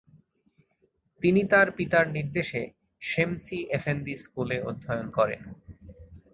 তিনি 1.23 1.41
তার 1.51 1.67
পিতার 1.77 2.05
নির্দেশে 2.09 2.61
শেমসি 3.01 3.59
এফেন্দি 3.77 4.15
স্কুলে 4.23 4.57
অধ্যয়ন 4.69 5.07
করেন। 5.17 5.41